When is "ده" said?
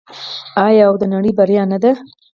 1.83-1.91